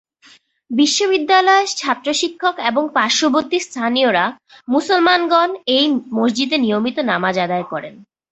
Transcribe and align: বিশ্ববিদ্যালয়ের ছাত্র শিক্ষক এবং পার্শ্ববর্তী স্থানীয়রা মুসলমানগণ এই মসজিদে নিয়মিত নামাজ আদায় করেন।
বিশ্ববিদ্যালয়ের 0.71 1.69
ছাত্র 1.77 2.07
শিক্ষক 2.21 2.55
এবং 2.69 2.83
পার্শ্ববর্তী 2.97 3.57
স্থানীয়রা 3.59 4.25
মুসলমানগণ 4.67 5.49
এই 5.75 5.85
মসজিদে 6.17 6.57
নিয়মিত 6.57 6.97
নামাজ 7.11 7.35
আদায় 7.37 7.65
করেন। 7.71 7.95